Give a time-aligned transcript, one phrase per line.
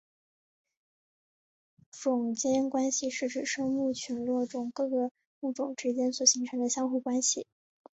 [1.91, 7.45] 种间关系是指生物群落中各个物种之间所形成相互关系。